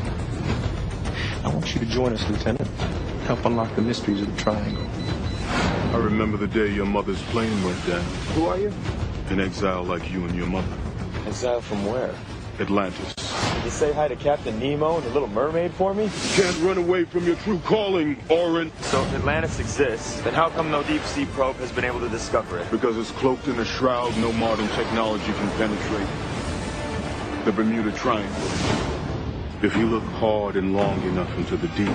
I 1.44 1.48
want 1.48 1.74
you 1.74 1.80
to 1.80 1.86
join 1.86 2.14
us, 2.14 2.26
Lieutenant. 2.30 2.66
Help 3.26 3.44
unlock 3.44 3.74
the 3.76 3.82
mysteries 3.82 4.22
of 4.22 4.34
the 4.34 4.42
Triangle. 4.42 4.86
I 5.92 5.98
remember 5.98 6.38
the 6.38 6.48
day 6.48 6.72
your 6.72 6.86
mother's 6.86 7.20
plane 7.24 7.62
went 7.64 7.86
down. 7.86 8.02
Who 8.34 8.46
are 8.46 8.58
you? 8.58 8.72
An 9.28 9.40
exile 9.40 9.84
like 9.84 10.10
you 10.10 10.24
and 10.24 10.34
your 10.34 10.46
mother. 10.46 10.76
Exile 11.34 11.60
from 11.62 11.84
where? 11.84 12.14
Atlantis. 12.60 13.12
You 13.64 13.70
say 13.70 13.92
hi 13.92 14.06
to 14.06 14.14
Captain 14.14 14.56
Nemo 14.60 14.98
and 14.98 15.04
the 15.04 15.10
Little 15.10 15.26
Mermaid 15.26 15.72
for 15.72 15.92
me? 15.92 16.04
You 16.04 16.10
can't 16.10 16.56
run 16.60 16.78
away 16.78 17.04
from 17.04 17.26
your 17.26 17.34
true 17.34 17.58
calling, 17.64 18.22
Orin. 18.28 18.70
So 18.82 19.02
if 19.02 19.14
Atlantis 19.14 19.58
exists, 19.58 20.20
then 20.20 20.32
how 20.32 20.48
come 20.50 20.70
no 20.70 20.84
deep 20.84 21.02
sea 21.02 21.26
probe 21.26 21.56
has 21.56 21.72
been 21.72 21.84
able 21.84 21.98
to 21.98 22.08
discover 22.08 22.60
it? 22.60 22.70
Because 22.70 22.96
it's 22.96 23.10
cloaked 23.10 23.48
in 23.48 23.58
a 23.58 23.64
shroud 23.64 24.16
no 24.18 24.30
modern 24.34 24.68
technology 24.68 25.24
can 25.24 25.50
penetrate. 25.56 26.06
The 27.44 27.50
Bermuda 27.50 27.90
Triangle. 27.98 28.32
If 29.60 29.76
you 29.76 29.86
look 29.86 30.04
hard 30.04 30.54
and 30.54 30.72
long 30.72 31.02
enough 31.02 31.36
into 31.36 31.56
the 31.56 31.66
deep, 31.74 31.90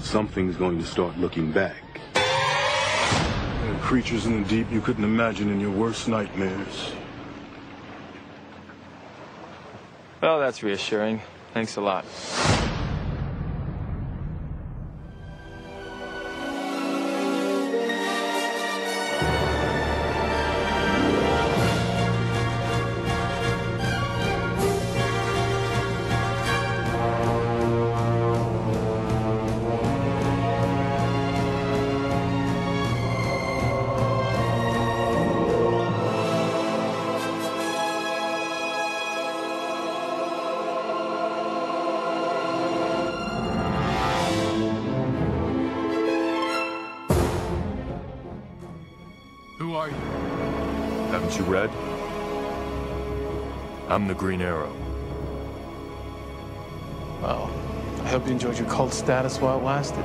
something's 0.00 0.56
going 0.56 0.78
to 0.80 0.84
start 0.84 1.16
looking 1.16 1.50
back. 1.50 1.82
There 2.12 3.74
are 3.74 3.80
creatures 3.80 4.26
in 4.26 4.42
the 4.42 4.48
deep 4.50 4.70
you 4.70 4.82
couldn't 4.82 5.04
imagine 5.04 5.50
in 5.50 5.60
your 5.60 5.70
worst 5.70 6.08
nightmares. 6.08 6.92
Well, 10.20 10.40
that's 10.40 10.62
reassuring. 10.62 11.22
Thanks 11.54 11.76
a 11.76 11.80
lot. 11.80 12.04
You 51.38 51.44
read? 51.44 51.70
I'm 53.88 54.08
the 54.08 54.14
Green 54.14 54.40
Arrow. 54.40 54.74
Well, 57.22 57.50
I 58.02 58.08
hope 58.08 58.26
you 58.26 58.32
enjoyed 58.32 58.58
your 58.58 58.68
cult 58.68 58.92
status 58.92 59.40
while 59.40 59.58
it 59.58 59.62
lasted. 59.62 60.04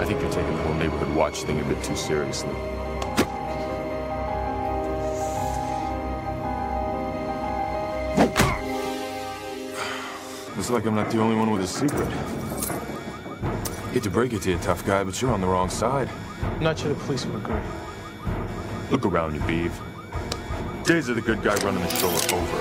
I 0.00 0.04
think 0.04 0.20
you're 0.20 0.30
taking 0.32 0.56
the 0.56 0.62
whole 0.62 0.74
neighborhood 0.74 1.14
watch 1.14 1.42
thing 1.42 1.60
a 1.60 1.64
bit 1.64 1.82
too 1.84 1.96
seriously. 1.96 2.50
Looks 10.56 10.70
like 10.70 10.86
I'm 10.86 10.94
not 10.96 11.10
the 11.10 11.20
only 11.20 11.36
one 11.36 11.50
with 11.50 11.62
a 11.62 11.66
secret. 11.66 12.08
Hate 13.92 14.02
to 14.02 14.10
break 14.10 14.32
it 14.32 14.42
to 14.42 14.50
you, 14.50 14.58
tough 14.58 14.84
guy, 14.84 15.04
but 15.04 15.20
you're 15.22 15.32
on 15.32 15.40
the 15.40 15.46
wrong 15.46 15.70
side. 15.70 16.10
I'm 16.42 16.62
not 16.62 16.78
sure 16.78 16.88
the 16.92 17.00
police 17.04 17.24
would 17.24 17.36
agree. 17.36 17.60
Look 18.90 19.06
around 19.06 19.34
you, 19.34 19.40
Beeve. 19.42 19.78
Days 20.86 21.08
of 21.08 21.16
the 21.16 21.20
good 21.20 21.42
guy 21.42 21.56
running 21.64 21.82
the 21.82 21.88
show 21.88 22.08
are 22.08 22.34
over. 22.40 22.58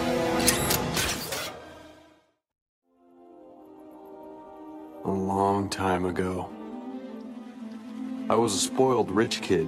A 5.04 5.12
long 5.12 5.70
time 5.70 6.06
ago. 6.06 6.50
I 8.28 8.34
was 8.34 8.56
a 8.56 8.58
spoiled 8.58 9.12
rich 9.12 9.44
kid. 9.44 9.68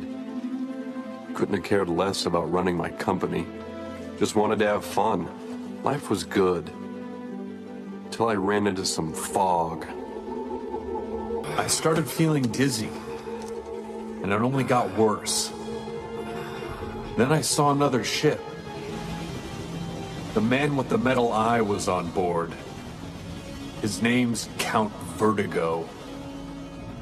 Couldn't 1.36 1.54
have 1.54 1.64
cared 1.64 1.88
less 1.88 2.26
about 2.26 2.52
running 2.52 2.76
my 2.76 2.90
company. 2.90 3.46
Just 4.18 4.36
wanted 4.36 4.58
to 4.58 4.66
have 4.66 4.84
fun. 4.84 5.30
Life 5.84 6.10
was 6.10 6.24
good. 6.24 6.72
Till 8.10 8.28
I 8.28 8.34
ran 8.34 8.66
into 8.66 8.88
some 8.88 9.14
fog. 9.14 9.86
I 11.60 11.68
started 11.68 12.10
feeling 12.10 12.42
dizzy, 12.42 12.90
and 14.24 14.34
it 14.34 14.42
only 14.42 14.64
got 14.64 14.92
worse. 14.98 15.52
Then 17.18 17.32
I 17.32 17.42
saw 17.42 17.72
another 17.72 18.04
ship. 18.04 18.40
The 20.36 20.42
man 20.42 20.78
with 20.78 20.88
the 20.88 21.00
metal 21.00 21.34
eye 21.34 21.62
was 21.62 21.88
on 21.88 22.12
board. 22.12 22.54
His 23.82 24.04
name's 24.04 24.48
Count 24.60 24.94
Vertigo. 25.18 25.90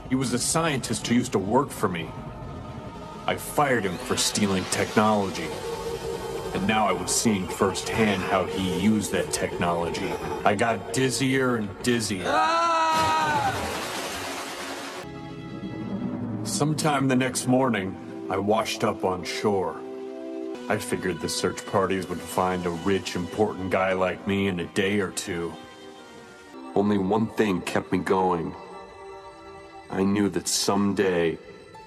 He 0.07 0.15
was 0.15 0.31
a 0.31 0.39
scientist 0.39 1.05
who 1.05 1.15
used 1.15 1.34
to 1.34 1.39
work 1.39 1.69
for 1.69 1.89
me. 1.89 2.10
I 3.27 3.36
fired 3.36 3.84
him 3.84 3.98
for 3.98 4.15
stealing 4.15 4.63
technology. 4.72 5.50
And 6.53 6.65
now 6.65 6.88
I 6.88 6.93
was 6.93 7.13
seeing 7.13 7.45
firsthand 7.45 8.22
how 8.24 8.45
he 8.45 8.79
used 8.79 9.12
that 9.12 9.34
technology. 9.34 10.13
I 10.45 10.55
got 10.55 10.93
dizzier 10.93 11.57
and 11.57 11.67
dizzier. 11.84 12.24
Sometime 16.48 17.10
the 17.10 17.17
next 17.17 17.48
morning, 17.48 17.98
I 18.29 18.38
washed 18.38 18.86
up 18.86 19.03
on 19.03 19.25
shore. 19.25 19.81
I 20.67 20.79
figured 20.79 21.19
the 21.22 21.29
search 21.29 21.63
parties 21.67 22.10
would 22.10 22.19
find 22.19 22.65
a 22.65 22.72
rich, 22.72 23.15
important 23.15 23.69
guy 23.69 23.93
like 23.93 24.25
me 24.25 24.48
in 24.48 24.60
a 24.60 24.65
day 24.65 25.00
or 25.00 25.12
two. 25.12 25.53
Only 26.74 26.98
one 26.98 27.27
thing 27.27 27.62
kept 27.62 27.91
me 27.91 28.00
going. 28.00 28.55
I 29.91 30.01
knew 30.03 30.27
that 30.29 30.48
someday 30.48 31.38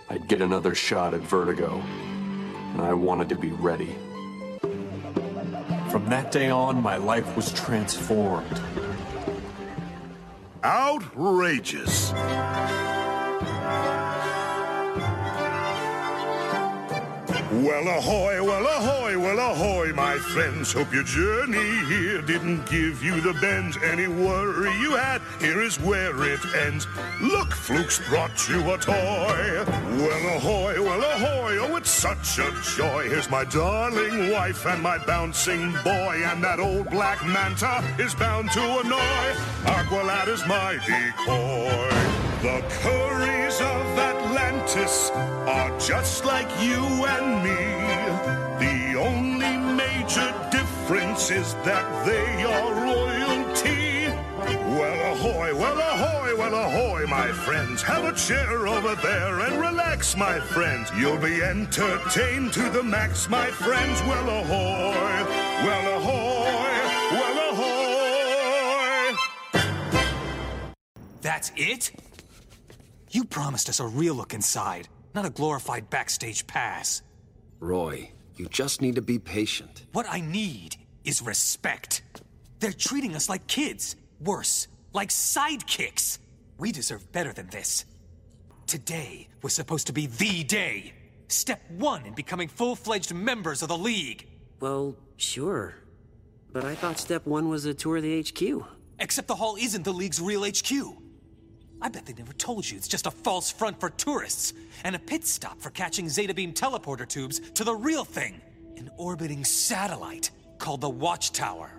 I'd 0.08 0.28
get 0.28 0.40
another 0.40 0.76
shot 0.76 1.12
at 1.12 1.20
Vertigo, 1.22 1.82
and 2.72 2.80
I 2.80 2.94
wanted 2.94 3.28
to 3.30 3.34
be 3.34 3.50
ready. 3.50 3.96
From 5.90 6.06
that 6.10 6.30
day 6.30 6.48
on, 6.48 6.80
my 6.80 6.98
life 6.98 7.34
was 7.34 7.52
transformed. 7.52 8.60
Outrageous. 10.62 12.12
Well, 17.58 17.88
ahoy, 17.88 18.40
well, 18.40 18.64
ahoy, 18.64 19.18
well, 19.18 19.50
ahoy, 19.50 19.92
my 19.92 20.16
friends. 20.16 20.72
Hope 20.72 20.92
your 20.92 21.02
journey 21.02 21.84
here 21.86 22.22
didn't 22.22 22.64
give 22.70 23.02
you 23.02 23.20
the 23.20 23.32
bends. 23.40 23.76
Any 23.78 24.06
worry 24.06 24.70
you 24.78 24.94
had, 24.94 25.20
here 25.40 25.60
is 25.60 25.80
where 25.80 26.14
it 26.22 26.38
ends. 26.54 26.86
Look, 27.20 27.52
Fluke's 27.52 27.98
brought 28.08 28.48
you 28.48 28.60
a 28.72 28.78
toy. 28.78 29.64
Well, 29.64 30.36
ahoy, 30.36 30.80
well, 30.80 31.02
ahoy, 31.02 31.58
oh, 31.58 31.74
it's 31.74 31.90
such 31.90 32.38
a 32.38 32.52
joy. 32.76 33.08
Here's 33.08 33.28
my 33.28 33.44
darling 33.44 34.30
wife 34.30 34.64
and 34.64 34.80
my 34.80 34.98
bouncing 34.98 35.72
boy. 35.82 36.22
And 36.26 36.44
that 36.44 36.60
old 36.60 36.88
black 36.90 37.26
manta 37.26 37.82
is 37.98 38.14
bound 38.14 38.52
to 38.52 38.60
annoy. 38.60 39.34
Aqualad 39.64 40.28
is 40.28 40.46
my 40.46 40.74
decoy. 40.86 42.18
The 42.40 42.62
Curries 42.82 43.60
of 43.60 43.96
Atlantis 44.48 45.10
are 45.46 45.78
just 45.78 46.24
like 46.24 46.48
you 46.62 46.82
and 47.04 47.44
me. 47.44 47.60
The 48.58 48.98
only 48.98 49.58
major 49.76 50.32
difference 50.50 51.30
is 51.30 51.52
that 51.68 51.84
they 52.06 52.44
are 52.44 52.72
royalty. 52.82 54.08
Well, 54.78 55.12
ahoy, 55.12 55.54
well, 55.54 55.78
ahoy, 55.78 56.34
well, 56.38 56.54
ahoy, 56.54 57.04
my 57.06 57.30
friends. 57.30 57.82
Have 57.82 58.04
a 58.04 58.14
chair 58.14 58.66
over 58.66 58.94
there 58.94 59.40
and 59.40 59.60
relax, 59.60 60.16
my 60.16 60.40
friends. 60.40 60.90
You'll 60.96 61.18
be 61.18 61.42
entertained 61.42 62.54
to 62.54 62.70
the 62.70 62.82
max, 62.82 63.28
my 63.28 63.48
friends. 63.50 64.00
Well, 64.04 64.30
ahoy, 64.30 65.26
well, 65.66 65.98
ahoy, 65.98 66.72
well, 67.12 67.38
ahoy. 67.50 69.14
That's 71.20 71.52
it? 71.54 71.92
You 73.10 73.24
promised 73.24 73.68
us 73.70 73.80
a 73.80 73.86
real 73.86 74.14
look 74.14 74.34
inside, 74.34 74.88
not 75.14 75.24
a 75.24 75.30
glorified 75.30 75.88
backstage 75.88 76.46
pass. 76.46 77.02
Roy, 77.58 78.10
you 78.36 78.46
just 78.48 78.82
need 78.82 78.96
to 78.96 79.02
be 79.02 79.18
patient. 79.18 79.86
What 79.92 80.06
I 80.10 80.20
need 80.20 80.76
is 81.04 81.22
respect. 81.22 82.02
They're 82.60 82.72
treating 82.72 83.14
us 83.14 83.28
like 83.28 83.46
kids. 83.46 83.96
Worse, 84.20 84.68
like 84.92 85.08
sidekicks. 85.08 86.18
We 86.58 86.70
deserve 86.70 87.10
better 87.10 87.32
than 87.32 87.48
this. 87.48 87.86
Today 88.66 89.28
was 89.42 89.54
supposed 89.54 89.86
to 89.86 89.92
be 89.94 90.06
the 90.06 90.44
day. 90.44 90.92
Step 91.28 91.62
one 91.70 92.04
in 92.04 92.14
becoming 92.14 92.48
full-fledged 92.48 93.14
members 93.14 93.62
of 93.62 93.68
the 93.68 93.78
League. 93.78 94.28
Well, 94.60 94.96
sure. 95.16 95.74
But 96.52 96.64
I 96.64 96.74
thought 96.74 96.98
step 96.98 97.26
one 97.26 97.48
was 97.48 97.64
a 97.64 97.72
tour 97.72 97.98
of 97.98 98.02
the 98.02 98.20
HQ. 98.22 98.66
Except 98.98 99.28
the 99.28 99.34
hall 99.34 99.56
isn't 99.58 99.84
the 99.84 99.92
League's 99.92 100.20
real 100.20 100.44
HQ. 100.44 100.72
I 101.80 101.88
bet 101.88 102.06
they 102.06 102.12
never 102.14 102.32
told 102.32 102.68
you 102.68 102.76
it's 102.76 102.88
just 102.88 103.06
a 103.06 103.10
false 103.10 103.50
front 103.50 103.78
for 103.78 103.90
tourists 103.90 104.52
and 104.84 104.96
a 104.96 104.98
pit 104.98 105.26
stop 105.26 105.60
for 105.60 105.70
catching 105.70 106.08
Zeta 106.08 106.34
Beam 106.34 106.52
teleporter 106.52 107.06
tubes 107.06 107.40
to 107.54 107.64
the 107.64 107.74
real 107.74 108.04
thing 108.04 108.40
an 108.76 108.90
orbiting 108.96 109.44
satellite 109.44 110.30
called 110.58 110.80
the 110.80 110.88
Watchtower. 110.88 111.70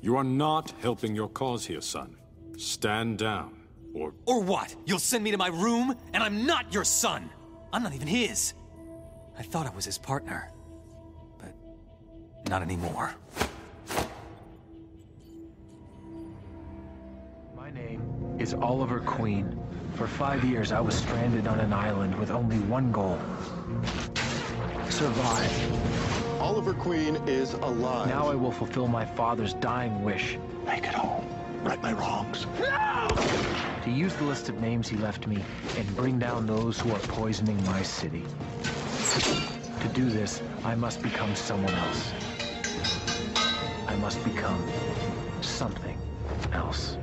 You 0.00 0.16
are 0.16 0.24
not 0.24 0.72
helping 0.80 1.14
your 1.14 1.28
cause 1.28 1.66
here, 1.66 1.80
son. 1.80 2.16
Stand 2.56 3.18
down, 3.18 3.56
or. 3.94 4.14
Or 4.26 4.40
what? 4.40 4.74
You'll 4.86 4.98
send 4.98 5.24
me 5.24 5.30
to 5.32 5.38
my 5.38 5.48
room, 5.48 5.94
and 6.12 6.22
I'm 6.22 6.46
not 6.46 6.72
your 6.72 6.84
son! 6.84 7.30
I'm 7.72 7.82
not 7.82 7.94
even 7.94 8.08
his. 8.08 8.54
I 9.38 9.42
thought 9.42 9.66
I 9.66 9.70
was 9.70 9.84
his 9.84 9.98
partner. 9.98 10.50
But 11.38 11.54
not 12.48 12.62
anymore. 12.62 13.14
Is 18.40 18.54
Oliver 18.54 19.00
Queen. 19.00 19.54
For 19.96 20.06
five 20.06 20.42
years, 20.44 20.72
I 20.72 20.80
was 20.80 20.94
stranded 20.94 21.46
on 21.46 21.60
an 21.60 21.74
island 21.74 22.18
with 22.18 22.30
only 22.30 22.56
one 22.60 22.90
goal. 22.90 23.18
Survive. 24.88 26.40
Oliver 26.40 26.72
Queen 26.72 27.16
is 27.26 27.52
alive. 27.52 28.08
Now 28.08 28.28
I 28.28 28.34
will 28.34 28.50
fulfill 28.50 28.88
my 28.88 29.04
father's 29.04 29.52
dying 29.52 30.02
wish. 30.02 30.38
Make 30.64 30.84
it 30.84 30.94
home. 30.94 31.26
Right 31.62 31.82
my 31.82 31.92
wrongs. 31.92 32.46
No! 32.58 33.08
To 33.84 33.90
use 33.90 34.14
the 34.14 34.24
list 34.24 34.48
of 34.48 34.58
names 34.58 34.88
he 34.88 34.96
left 34.96 35.26
me 35.26 35.44
and 35.76 35.96
bring 35.96 36.18
down 36.18 36.46
those 36.46 36.80
who 36.80 36.90
are 36.92 36.98
poisoning 37.00 37.62
my 37.66 37.82
city. 37.82 38.24
To 39.82 39.88
do 39.88 40.08
this, 40.08 40.40
I 40.64 40.74
must 40.74 41.02
become 41.02 41.36
someone 41.36 41.74
else. 41.74 42.12
I 43.86 43.96
must 43.96 44.24
become 44.24 44.66
something 45.42 45.98
else. 46.52 46.96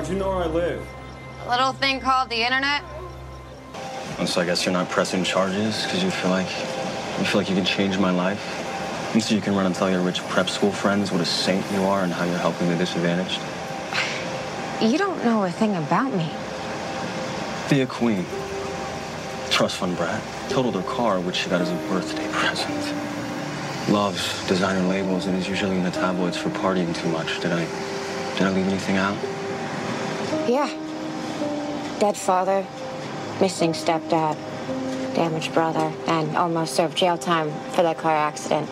How'd 0.00 0.08
you 0.08 0.16
know 0.16 0.30
where 0.30 0.44
I 0.44 0.46
live? 0.46 0.88
A 1.44 1.50
little 1.50 1.74
thing 1.74 2.00
called 2.00 2.30
the 2.30 2.42
internet? 2.42 2.82
And 4.18 4.26
so 4.26 4.40
I 4.40 4.46
guess 4.46 4.64
you're 4.64 4.72
not 4.72 4.88
pressing 4.88 5.24
charges 5.24 5.84
because 5.84 6.02
you 6.02 6.10
feel 6.10 6.30
like 6.30 6.48
you 7.18 7.26
feel 7.26 7.38
like 7.42 7.50
you 7.50 7.54
can 7.54 7.66
change 7.66 7.98
my 7.98 8.10
life. 8.10 8.42
And 9.12 9.22
so 9.22 9.34
you 9.34 9.42
can 9.42 9.54
run 9.54 9.66
and 9.66 9.74
tell 9.74 9.90
your 9.90 10.00
rich 10.00 10.22
prep 10.28 10.48
school 10.48 10.72
friends 10.72 11.12
what 11.12 11.20
a 11.20 11.26
saint 11.26 11.70
you 11.72 11.82
are 11.82 12.02
and 12.02 12.14
how 12.14 12.24
you're 12.24 12.38
helping 12.38 12.70
the 12.70 12.76
disadvantaged. 12.76 13.42
You 14.80 14.96
don't 14.96 15.22
know 15.22 15.44
a 15.44 15.50
thing 15.50 15.76
about 15.76 16.14
me. 16.14 16.30
Thea 17.68 17.84
Queen. 17.84 18.24
Trust 19.50 19.76
fund 19.76 19.98
brat. 19.98 20.22
Totaled 20.48 20.76
her 20.76 20.82
car, 20.84 21.20
which 21.20 21.36
she 21.36 21.50
got 21.50 21.60
as 21.60 21.70
a 21.70 21.76
birthday 21.90 22.26
present. 22.32 23.90
Loves 23.90 24.48
designer 24.48 24.88
labels 24.88 25.26
and 25.26 25.36
is 25.36 25.46
usually 25.46 25.76
in 25.76 25.84
the 25.84 25.90
tabloids 25.90 26.38
for 26.38 26.48
partying 26.48 26.96
too 26.96 27.10
much. 27.10 27.38
Did 27.40 27.52
I 27.52 27.66
did 28.38 28.46
I 28.46 28.50
leave 28.52 28.66
anything 28.66 28.96
out? 28.96 29.18
Yeah. 30.50 30.66
Dead 32.00 32.16
father, 32.16 32.66
missing 33.40 33.70
stepdad, 33.70 34.34
damaged 35.14 35.54
brother, 35.54 35.92
and 36.08 36.36
almost 36.36 36.74
served 36.74 36.96
jail 36.98 37.16
time 37.16 37.52
for 37.70 37.84
that 37.84 37.98
car 37.98 38.16
accident. 38.16 38.68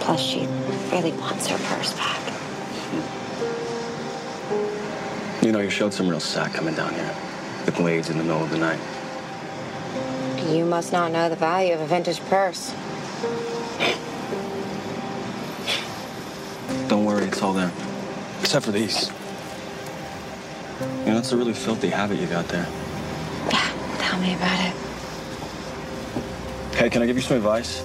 Plus, 0.00 0.20
she 0.20 0.48
really 0.90 1.12
wants 1.12 1.46
her 1.46 1.56
purse 1.68 1.92
back. 1.92 2.18
You 5.40 5.52
know, 5.52 5.60
you 5.60 5.70
showed 5.70 5.94
some 5.94 6.08
real 6.08 6.18
sack 6.18 6.54
coming 6.54 6.74
down 6.74 6.94
here. 6.94 7.14
The 7.66 7.70
glades 7.70 8.10
in 8.10 8.18
the 8.18 8.24
middle 8.24 8.42
of 8.42 8.50
the 8.50 8.58
night. 8.58 8.80
You 10.52 10.64
must 10.64 10.90
not 10.90 11.12
know 11.12 11.28
the 11.28 11.36
value 11.36 11.74
of 11.74 11.80
a 11.80 11.86
vintage 11.86 12.18
purse. 12.22 12.74
Don't 16.88 17.04
worry, 17.04 17.26
it's 17.26 17.40
all 17.40 17.52
there. 17.52 17.70
Except 18.40 18.64
for 18.64 18.72
these. 18.72 19.12
That's 21.20 21.32
a 21.32 21.36
really 21.36 21.52
filthy 21.52 21.90
habit 21.90 22.18
you 22.18 22.26
got 22.26 22.48
there. 22.48 22.66
Yeah, 23.52 23.98
tell 23.98 24.18
me 24.22 24.32
about 24.32 24.58
it. 24.64 24.74
Hey, 26.74 26.88
can 26.88 27.02
I 27.02 27.06
give 27.06 27.14
you 27.14 27.20
some 27.20 27.36
advice? 27.36 27.82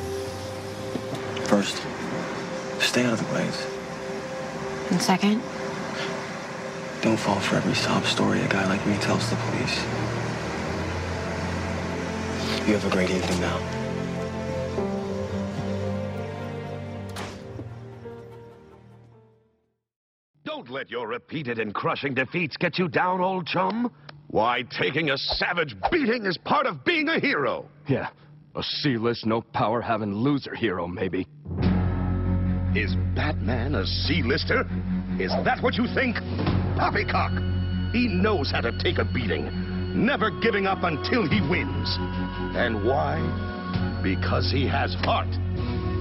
First, 1.50 1.84
stay 2.80 3.04
out 3.04 3.12
of 3.12 3.19
the 3.19 3.26
glades. 3.26 3.67
And 4.89 5.02
second, 5.02 5.41
Don't 7.02 7.17
fall 7.17 7.41
for 7.41 7.58
every 7.58 7.74
sob 7.74 8.06
story 8.06 8.39
a 8.39 8.48
guy 8.48 8.65
like 8.69 8.88
me 8.88 8.95
tells 9.00 9.30
the 9.30 9.36
police. 9.36 9.82
You 12.65 12.74
have 12.76 12.86
a 12.86 12.89
great 12.89 13.10
evening 13.10 13.41
now. 13.41 13.85
Let 20.86 20.91
your 20.91 21.08
repeated 21.08 21.58
and 21.58 21.74
crushing 21.74 22.13
defeats 22.13 22.58
get 22.58 22.78
you 22.78 22.88
down, 22.88 23.19
old 23.19 23.48
chum. 23.48 23.91
Why, 24.28 24.63
taking 24.78 25.10
a 25.10 25.17
savage 25.17 25.76
beating 25.89 26.28
is 26.28 26.38
part 26.38 26.67
of 26.67 26.86
being 26.86 27.10
a 27.10 27.19
hero. 27.19 27.67
Yeah, 27.88 28.10
a 28.54 28.62
C-list, 28.62 29.26
no 29.26 29.41
power 29.41 29.82
having 29.82 30.13
loser 30.13 30.54
hero, 30.54 30.86
maybe. 30.86 31.26
Is 32.76 32.95
Batman 33.15 33.74
a 33.74 33.84
C-lister? 33.84 34.62
Is 35.19 35.32
that 35.43 35.58
what 35.63 35.74
you 35.74 35.88
think? 35.95 36.17
Poppycock! 36.78 37.32
He 37.91 38.08
knows 38.08 38.52
how 38.52 38.62
to 38.62 38.78
take 38.78 39.00
a 39.00 39.06
beating, 39.06 40.06
never 40.06 40.30
giving 40.39 40.67
up 40.67 40.84
until 40.84 41.28
he 41.28 41.41
wins. 41.50 41.98
And 42.56 42.86
why? 42.86 43.17
Because 44.04 44.52
he 44.52 44.67
has 44.67 44.93
heart. 44.93 45.34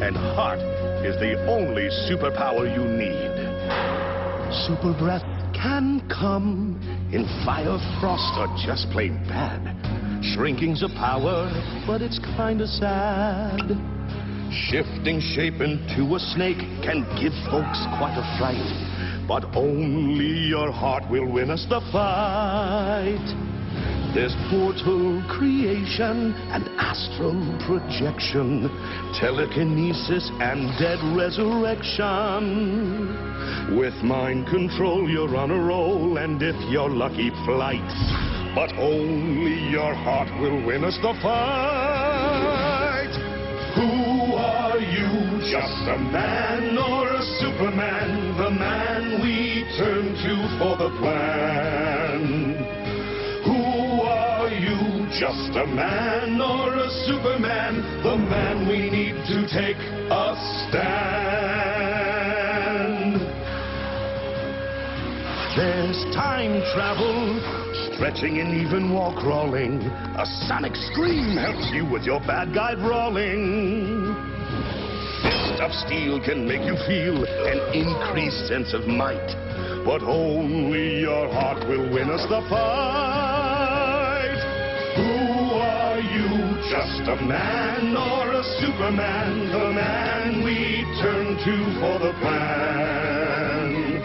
And 0.03 0.14
heart 0.14 0.59
is 1.07 1.16
the 1.20 1.42
only 1.49 1.88
superpower 2.07 2.68
you 2.68 2.85
need. 2.85 3.34
Super 4.62 4.94
breath 4.98 5.26
can 5.52 6.00
come 6.08 6.78
in 7.12 7.26
fire, 7.44 7.76
frost, 8.00 8.38
or 8.38 8.46
just 8.64 8.88
plain 8.92 9.18
bad. 9.26 9.74
Shrinking's 10.24 10.82
a 10.82 10.88
power, 10.88 11.50
but 11.86 12.00
it's 12.00 12.20
kinda 12.36 12.66
sad. 12.66 13.76
Shifting 14.50 15.20
shape 15.20 15.60
into 15.60 16.14
a 16.14 16.20
snake 16.20 16.62
can 16.82 17.02
give 17.20 17.34
folks 17.50 17.80
quite 17.98 18.16
a 18.16 18.38
fright. 18.38 19.26
But 19.26 19.44
only 19.56 20.48
your 20.48 20.70
heart 20.70 21.10
will 21.10 21.26
win 21.26 21.50
us 21.50 21.66
the 21.68 21.80
fight. 21.92 23.43
There's 24.14 24.37
portal 24.48 25.24
creation 25.29 26.35
and 26.55 26.68
astral 26.79 27.35
projection, 27.66 28.70
telekinesis 29.18 30.31
and 30.38 30.70
dead 30.79 31.03
resurrection. 31.18 33.11
With 33.77 33.94
mind 34.05 34.46
control, 34.46 35.11
you're 35.11 35.35
on 35.35 35.50
a 35.50 35.59
roll, 35.59 36.18
and 36.18 36.40
if 36.40 36.55
you're 36.70 36.90
lucky, 36.90 37.31
flight. 37.44 37.83
But 38.55 38.72
only 38.79 39.68
your 39.68 39.94
heart 39.94 40.31
will 40.40 40.64
win 40.64 40.85
us 40.85 40.96
the 41.03 41.12
fight. 41.20 43.11
Who 43.74 44.37
are 44.38 44.79
you? 44.79 45.42
Just 45.50 45.88
a 45.90 45.98
man 45.98 46.79
or 46.79 47.09
a 47.11 47.22
superman? 47.42 48.37
The 48.38 48.50
man 48.50 49.20
we 49.20 49.64
turn 49.77 50.14
to 50.14 50.59
for 50.61 50.77
the 50.79 50.90
plan. 51.00 51.93
Just 55.14 55.55
a 55.55 55.64
man 55.64 56.40
or 56.40 56.74
a 56.74 56.90
superman? 57.07 58.03
The 58.03 58.16
man 58.16 58.66
we 58.66 58.90
need 58.90 59.14
to 59.31 59.46
take 59.46 59.77
a 60.11 60.35
stand. 60.66 61.94
There's 65.57 66.03
time 66.12 66.61
travel, 66.74 67.38
stretching 67.94 68.40
and 68.40 68.55
even 68.66 68.92
while 68.92 69.14
crawling. 69.14 69.83
A 70.18 70.27
sonic 70.48 70.74
scream 70.74 71.37
helps 71.37 71.70
you 71.72 71.87
with 71.87 72.03
your 72.03 72.18
bad 72.18 72.53
guy 72.53 72.74
brawling. 72.74 74.16
Fist 75.22 75.61
of 75.62 75.70
steel 75.87 76.18
can 76.24 76.44
make 76.44 76.66
you 76.66 76.74
feel 76.88 77.24
an 77.24 77.61
increased 77.72 78.48
sense 78.48 78.74
of 78.74 78.88
might. 78.88 79.37
But 79.87 80.03
only 80.03 80.98
your 81.03 81.29
heart 81.33 81.68
will 81.68 81.88
win 81.94 82.11
us 82.11 82.27
the 82.29 82.40
fight. 82.50 83.43
Just 86.70 87.09
a 87.09 87.16
man 87.16 87.94
or 87.94 88.33
a 88.33 88.42
superman? 88.59 89.50
The 89.53 89.72
man 89.72 90.42
we 90.42 90.83
turn 91.03 91.37
to 91.37 91.81
for 91.81 91.98
the 91.98 92.12
plan. 92.20 94.00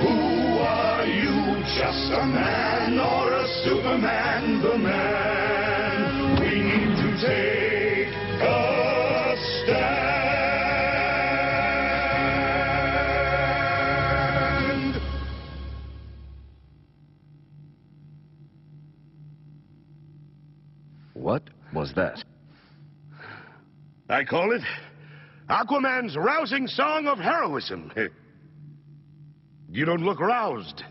Who 0.00 0.58
are 0.64 1.04
you? 1.04 1.62
Just 1.76 2.12
a 2.12 2.24
man 2.24 2.98
or 2.98 3.32
a 3.34 3.46
superman? 3.64 4.62
The 4.62 4.78
man 4.78 5.19
was 21.80 21.94
that? 21.94 22.22
I 24.10 24.22
call 24.22 24.52
it 24.52 24.60
Aquaman's 25.48 26.14
rousing 26.14 26.66
song 26.66 27.06
of 27.06 27.18
heroism. 27.18 27.90
You 29.72 29.84
don't 29.84 30.02
look 30.02 30.18
roused. 30.18 30.82